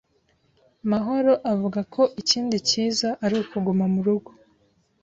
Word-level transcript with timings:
Mahoro 0.91 1.33
avuga 1.51 1.79
ko 1.93 2.01
ikindi 2.21 2.55
kiza 2.67 3.09
ari 3.25 3.35
ukuguma 3.43 3.85
murugo 3.93 4.29